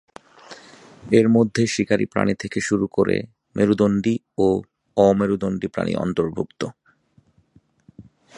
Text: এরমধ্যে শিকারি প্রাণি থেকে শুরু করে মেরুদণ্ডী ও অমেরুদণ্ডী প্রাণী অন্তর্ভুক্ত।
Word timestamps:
এরমধ্যে 1.11 1.63
শিকারি 1.67 2.05
প্রাণি 2.05 2.33
থেকে 2.33 2.59
শুরু 2.59 2.85
করে 2.87 3.15
মেরুদণ্ডী 3.55 4.15
ও 4.37 4.47
অমেরুদণ্ডী 4.97 5.67
প্রাণী 5.67 5.93
অন্তর্ভুক্ত। 5.95 6.61